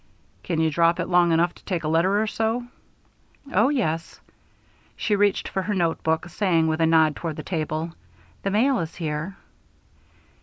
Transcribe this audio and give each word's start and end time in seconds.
"Can 0.41 0.59
you 0.59 0.71
drop 0.71 0.99
it 0.99 1.07
long 1.09 1.31
enough 1.31 1.53
to 1.53 1.63
take 1.63 1.83
a 1.83 1.87
letter 1.87 2.19
or 2.23 2.25
so?" 2.25 2.65
"Oh, 3.53 3.69
yes." 3.69 4.19
She 4.95 5.15
reached 5.15 5.47
for 5.47 5.61
her 5.61 5.75
notebook, 5.75 6.27
saying, 6.29 6.65
with 6.67 6.81
a 6.81 6.87
nod 6.87 7.15
toward 7.15 7.35
the 7.35 7.43
table: 7.43 7.93
"The 8.41 8.49
mail 8.49 8.79
is 8.79 8.95
here." 8.95 9.37